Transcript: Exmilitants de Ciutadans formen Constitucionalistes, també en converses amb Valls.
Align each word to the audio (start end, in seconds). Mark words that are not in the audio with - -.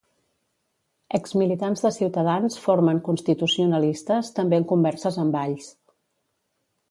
Exmilitants 1.17 1.83
de 1.87 1.91
Ciutadans 1.97 2.57
formen 2.63 3.03
Constitucionalistes, 3.09 4.33
també 4.39 4.61
en 4.61 4.67
converses 4.73 5.19
amb 5.25 5.37
Valls. 5.41 5.69